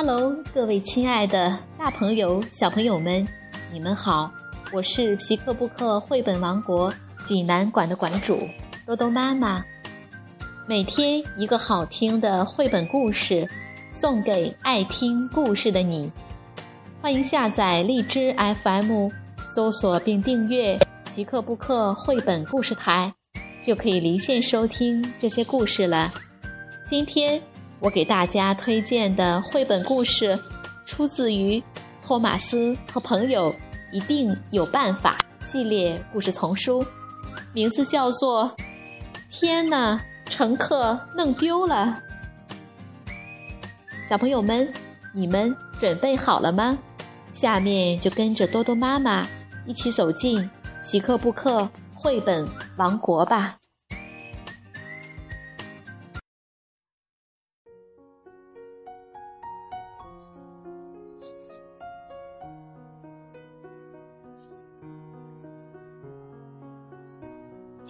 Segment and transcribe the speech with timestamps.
[0.00, 3.26] Hello，各位亲爱的大朋友、小朋友们，
[3.72, 4.32] 你们好！
[4.72, 8.48] 我是皮克布克绘本王国济南馆的馆主
[8.86, 9.64] 多多妈妈。
[10.68, 13.44] 每天一个好听的绘本故事，
[13.90, 16.08] 送给爱听故事的你。
[17.02, 19.08] 欢迎下载荔枝 FM，
[19.52, 20.78] 搜索并订阅
[21.12, 23.12] 皮克布克绘本故事台，
[23.60, 26.12] 就可以离线收听这些故事了。
[26.86, 27.42] 今天。
[27.80, 30.38] 我给大家推荐的绘本故事，
[30.84, 31.60] 出自于
[32.02, 33.54] 《托马斯和朋友
[33.92, 36.84] 一定有办法》系列故事丛书，
[37.52, 38.50] 名字叫做
[39.30, 42.00] 《天呐，乘客弄丢了》。
[44.08, 44.72] 小朋友们，
[45.14, 46.76] 你们准备好了吗？
[47.30, 49.24] 下面就跟着多多妈妈
[49.66, 50.50] 一起走进
[50.82, 53.54] 皮克布克绘本王国吧。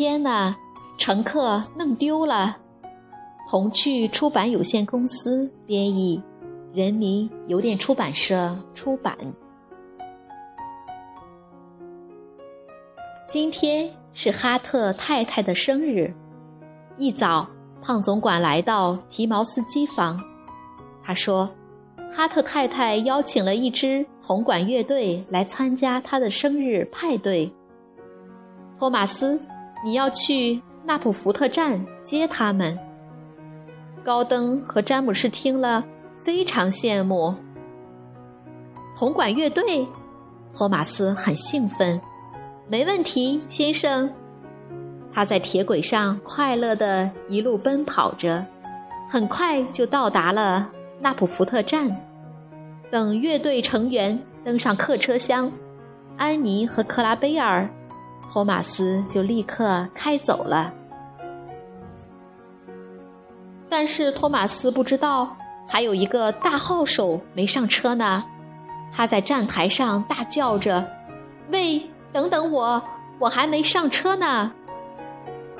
[0.00, 0.56] 天哪，
[0.96, 2.56] 乘客弄丢了！
[3.50, 6.22] 童趣出版有限公司编译，
[6.72, 9.14] 人民邮电出版社出版。
[13.28, 16.14] 今天是哈特太太的生日，
[16.96, 17.46] 一早，
[17.82, 20.18] 胖总管来到提毛斯机房，
[21.02, 21.50] 他说
[22.10, 27.52] ：“哈特太太邀请了一支铜管乐队来参加他的生日派对。”
[28.80, 29.38] 托马斯。
[29.84, 32.78] 你要去纳普福特站接他们。
[34.04, 37.34] 高登和詹姆士听了非常羡慕。
[38.96, 39.86] 铜管乐队，
[40.54, 42.00] 托马斯很兴奋。
[42.68, 44.10] 没问题，先生。
[45.12, 48.46] 他在铁轨上快乐地一路奔跑着，
[49.08, 51.94] 很快就到达了纳普福特站。
[52.90, 55.50] 等乐队成员登上客车厢，
[56.16, 57.68] 安妮和克拉贝尔。
[58.32, 60.72] 托马斯就立刻开走了，
[63.68, 65.36] 但是托马斯不知道
[65.66, 68.24] 还有一个大号手没上车呢。
[68.92, 70.88] 他在站台上大叫着
[71.50, 72.80] ：“喂，等等我，
[73.18, 74.52] 我还没上车呢！”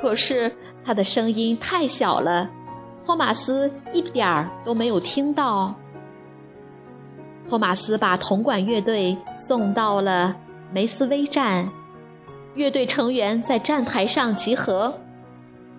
[0.00, 2.50] 可是他的声音太小了，
[3.04, 5.74] 托马斯一点儿都没有听到。
[7.48, 10.36] 托马斯把铜管乐队送到了
[10.72, 11.68] 梅斯威站。
[12.54, 14.94] 乐队成员在站台上集合。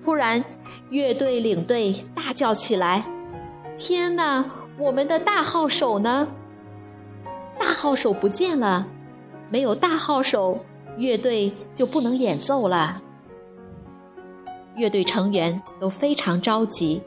[0.04, 0.44] 突然，
[0.90, 3.04] 乐队领队大叫起来
[3.78, 4.46] ：“天哪！
[4.78, 6.28] 我们的大号手呢？
[7.60, 8.88] 大号手不见了！
[9.52, 10.66] 没有大号手，
[10.98, 13.02] 乐队就不能演奏了。”
[14.76, 17.04] 乐队成员都非常着急，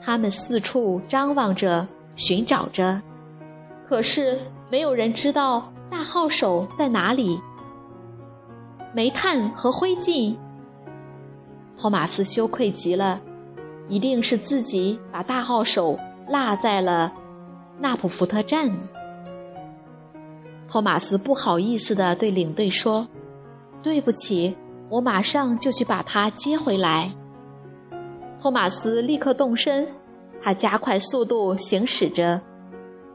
[0.00, 3.02] 他们四处张望着，寻找着，
[3.88, 4.38] 可是
[4.70, 7.40] 没有人知道大号手在哪里。
[8.94, 10.36] 煤炭和灰烬，
[11.76, 13.20] 托马斯羞愧极了，
[13.88, 17.12] 一定是自己把大号手落在了
[17.78, 18.70] 纳普福特站。
[20.66, 23.08] 托马斯不好意思地对领队说
[23.82, 24.56] ：“对不起，
[24.90, 27.12] 我马上就去把他接回来。”
[28.40, 29.86] 托马斯立刻动身，
[30.40, 32.40] 他加快速度行驶着，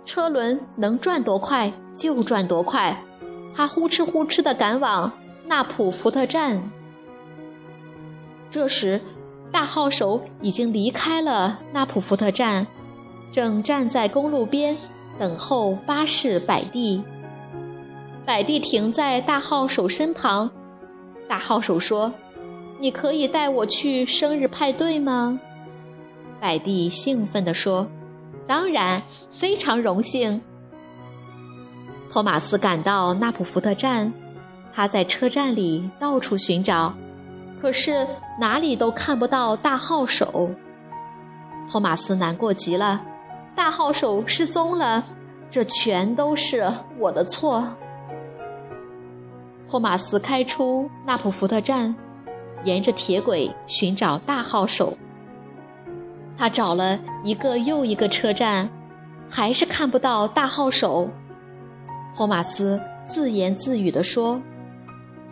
[0.06, 3.04] 车轮能转多快就转多快，
[3.56, 5.12] 他呼哧呼哧地赶往。
[5.54, 6.72] 纳普福特站。
[8.50, 9.00] 这时，
[9.52, 12.66] 大号手已经离开了纳普福特站，
[13.32, 14.76] 正站在公路边
[15.20, 17.04] 等候巴士摆地。
[18.26, 20.50] 摆地停在大号手身旁。
[21.28, 22.12] 大号手说
[22.82, 25.40] ：“你可以带我去生日派对吗？”
[26.42, 27.88] 摆地兴奋地说
[28.48, 30.42] ：“当然，非常荣幸。”
[32.10, 34.12] 托马斯赶到纳普福特站。
[34.76, 36.96] 他在车站里到处寻找，
[37.62, 38.08] 可是
[38.40, 40.50] 哪里都看不到大号手。
[41.70, 43.06] 托马斯难过极了，
[43.56, 45.06] 大号手失踪了，
[45.52, 46.68] 这全都是
[46.98, 47.64] 我的错。
[49.70, 51.96] 托马斯开出纳普福特站，
[52.64, 54.98] 沿着铁轨寻找大号手。
[56.36, 58.68] 他找了一个又一个车站，
[59.30, 61.10] 还是看不到大号手。
[62.16, 64.42] 托马斯自言自语地说。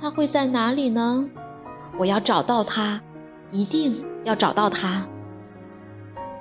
[0.02, 1.30] 他会在哪里呢？
[2.00, 3.00] 我要找到他，
[3.52, 5.06] 一定要找到他。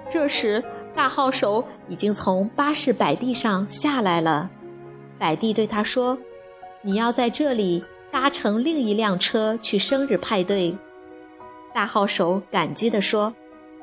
[0.08, 0.64] 这时，
[0.96, 4.50] 大号手已经从巴士摆地上下来了。
[5.18, 6.18] 摆地对他说
[6.80, 10.74] ：“你要在这里搭乘另一辆车去生日派对。”
[11.74, 13.34] 大号手感激地说：“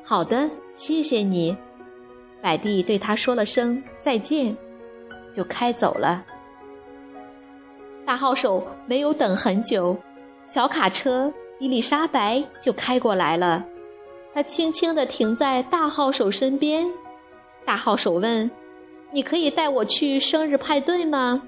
[0.04, 1.56] 好的，谢谢你。”
[2.42, 4.56] 摆地对他说了声再见，
[5.32, 6.24] 就开走了。
[8.08, 9.94] 大号手没有等很久，
[10.46, 13.66] 小卡车伊丽莎白就开过来了。
[14.32, 16.88] 他轻轻地停在大号手身边。
[17.66, 18.50] 大号手问
[19.12, 21.42] ：“你可以带我去生日派对吗？”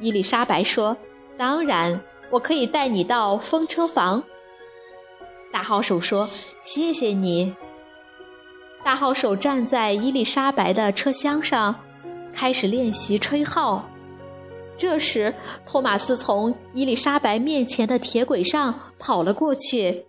[0.00, 0.94] 伊丽莎白说
[1.38, 1.98] ：“当然，
[2.28, 4.22] 我可以带你到风车房。”
[5.50, 6.28] 大号手说
[6.60, 7.56] ：“谢谢你。”
[8.84, 11.76] 大号手站在伊丽莎白的车厢上，
[12.34, 13.88] 开始练习吹号。
[14.78, 15.34] 这时，
[15.66, 20.06] 托马斯从伊丽莎白面前的铁轨上跑了过去。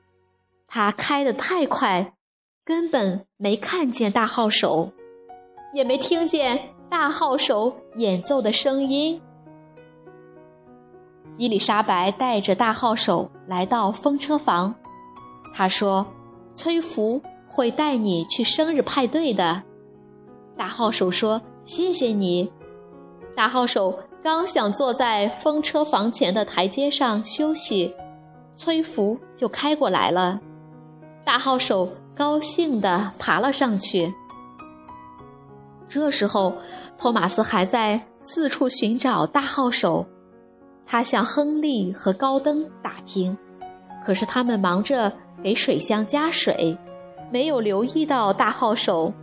[0.67, 2.13] 他开得太快，
[2.63, 4.91] 根本没看见大号手，
[5.73, 9.19] 也没听见大号手演奏的声音。
[11.37, 14.75] 伊丽莎白带着大号手来到风车房，
[15.51, 16.05] 她说
[16.53, 19.63] ：“崔福会带你去生日派对的。”
[20.55, 22.51] 大号手说：“谢谢你。”
[23.35, 27.95] 大号手刚想坐在风车房前的台阶上休息，
[28.55, 30.41] 崔福就开过来了。
[31.25, 34.13] 大号手高兴地爬了上去。
[35.87, 36.53] 这时候，
[36.97, 40.05] 托马斯还在四处寻找大号手。
[40.85, 43.37] 他向亨利和高登打听，
[44.03, 46.77] 可是他们忙着给水箱加水，
[47.31, 49.13] 没有留意到大号手。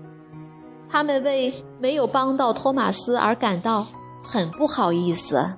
[0.88, 3.86] 他们为没有帮到托马斯而感到
[4.28, 5.54] 很不好意思。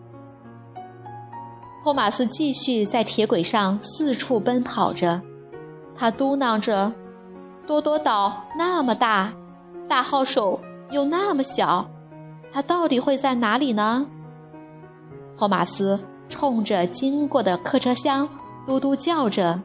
[1.82, 5.23] 托马斯继续在铁轨上四处奔跑着，
[5.94, 6.93] 他嘟囔着
[7.67, 9.32] ：“多多岛那么大，
[9.88, 10.61] 大号手
[10.91, 11.88] 又那么小，
[12.53, 14.06] 他到底会在哪里呢？”
[15.35, 15.99] 托马斯
[16.29, 18.29] 冲着经过的客车厢
[18.67, 19.62] 嘟嘟叫着，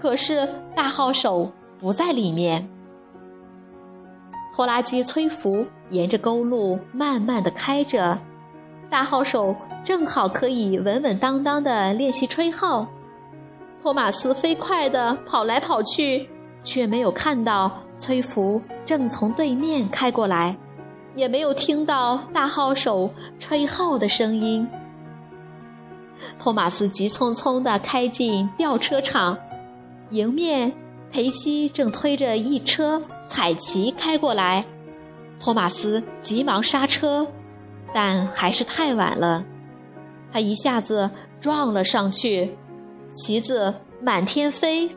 [0.00, 2.66] 可是大号手不在里面。
[4.54, 8.18] 拖拉机崔福沿着公路慢慢的开着，
[8.88, 9.54] 大号手
[9.84, 12.88] 正好可以稳稳当当的练习吹号。
[13.82, 16.30] 托马斯飞快地跑来跑去，
[16.64, 20.56] 却没有看到崔福正从对面开过来，
[21.14, 24.66] 也没有听到大号手吹号的声音。
[26.38, 29.36] 托马斯急匆匆地开进吊车场，
[30.10, 30.72] 迎面
[31.10, 34.64] 裴西正推着一车彩旗开过来。
[35.42, 37.26] 托马斯急忙刹车，
[37.92, 39.44] 但还是太晚了，
[40.30, 41.10] 他一下子
[41.40, 42.56] 撞了上去，
[43.12, 44.96] 旗子满天飞，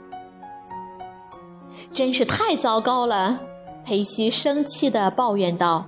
[1.91, 3.39] 真是太糟糕了！
[3.83, 5.87] 佩西生气地抱怨道：“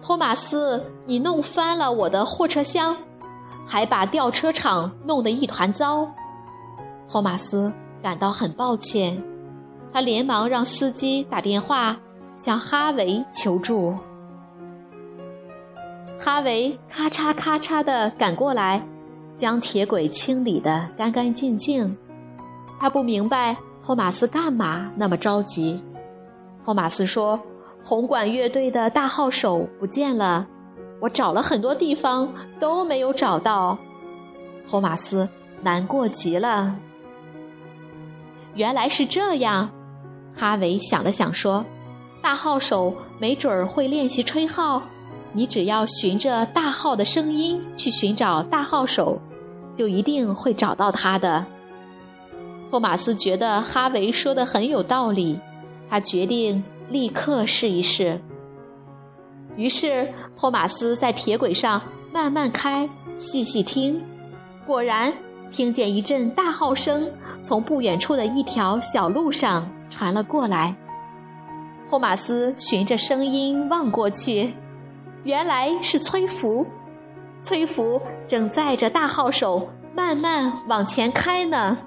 [0.00, 2.96] 托马斯，你弄翻了我的货车厢！”
[3.66, 6.12] 还把吊车厂弄得一团糟，
[7.10, 9.24] 托马斯感到很抱歉，
[9.92, 11.98] 他连忙让司机打电话
[12.38, 13.94] 向哈维求助。
[16.18, 18.86] 哈维咔嚓咔嚓地赶过来，
[19.36, 21.98] 将铁轨清理得干干净净。
[22.80, 25.82] 他不明白托马斯干嘛那么着急。
[26.64, 27.42] 托马斯说
[27.84, 30.46] ：“红管乐队的大号手不见了。”
[31.00, 33.78] 我找了很多地方都没有找到，
[34.68, 35.28] 托马斯
[35.62, 36.74] 难过极了。
[38.54, 39.70] 原来是这样，
[40.36, 41.64] 哈维想了想说
[42.20, 44.82] ：“大号手没准儿会练习吹号，
[45.32, 49.20] 你只要循着大号的声音去寻找大号手，
[49.74, 51.46] 就一定会找到他的。”
[52.70, 55.40] 托马斯觉得哈维说的很有道理，
[55.88, 58.20] 他决定立刻试一试。
[59.56, 61.80] 于是，托马斯在铁轨上
[62.12, 64.04] 慢慢开，细细听，
[64.66, 65.12] 果然
[65.50, 67.10] 听见一阵大号声
[67.42, 70.76] 从不远处的一条小路上传了过来。
[71.88, 74.52] 托马斯循着声音望过去，
[75.24, 76.66] 原来是崔福。
[77.40, 81.78] 崔福正载着大号手慢慢往前开呢。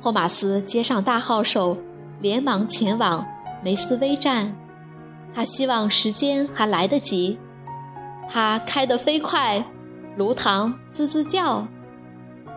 [0.00, 1.76] 托马斯接上大号手，
[2.18, 3.24] 连忙前往
[3.62, 4.56] 梅斯威站。
[5.32, 7.38] 他希望时间还来得及，
[8.28, 9.64] 他开得飞快，
[10.16, 11.68] 炉膛滋滋叫。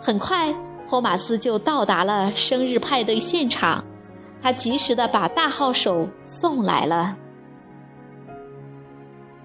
[0.02, 0.56] 很快，
[0.88, 3.84] 托马斯就到达了生日派对现场，
[4.44, 7.18] 他及时的把大号手送来了。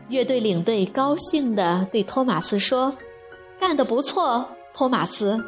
[0.08, 2.96] 乐队领队高兴的对托马斯说
[3.60, 5.42] ：“干得不错，托马斯。”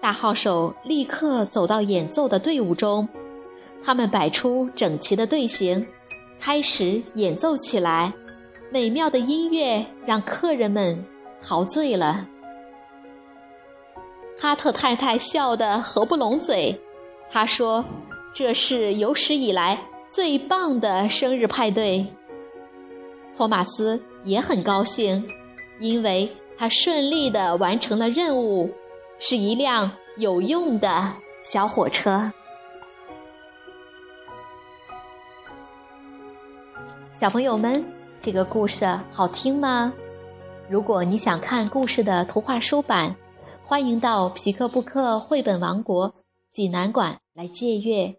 [0.00, 3.08] 大号手立刻走到演奏的队伍中，
[3.82, 5.84] 他们摆出整齐的队形。
[6.38, 8.12] 开始演奏起来，
[8.70, 11.02] 美妙的音乐让客人们
[11.40, 12.28] 陶醉了。
[14.38, 16.78] 哈特太太笑得合不拢嘴，
[17.30, 17.84] 她说
[18.34, 22.04] ：“这是有史以来最棒的生日派对。
[23.36, 25.24] 托马斯也很高兴，
[25.78, 28.74] 因为他顺利的完成了任务，
[29.20, 32.32] 是一辆有用的小火车。
[37.12, 37.84] 小朋友们，
[38.20, 39.92] 这个故事好听吗？
[40.68, 43.14] 如果你想看故事的图画书版，
[43.62, 46.12] 欢迎到皮克布克绘本王国
[46.50, 48.16] 济南馆来借阅。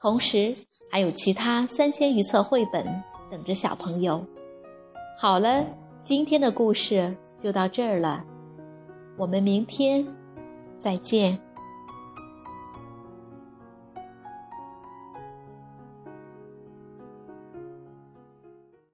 [0.00, 0.56] 同时，
[0.90, 2.84] 还有其他三千余册绘本
[3.30, 4.24] 等着小朋友。
[5.18, 5.66] 好了，
[6.02, 8.24] 今天的故事就到这儿了，
[9.18, 10.06] 我们明天
[10.78, 11.38] 再见。